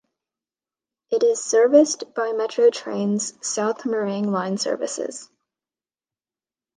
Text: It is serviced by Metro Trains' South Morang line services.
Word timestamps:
It 1.11 1.21
is 1.21 1.43
serviced 1.43 2.15
by 2.15 2.31
Metro 2.31 2.71
Trains' 2.71 3.33
South 3.47 3.83
Morang 3.83 4.25
line 4.31 4.57
services. 4.57 5.29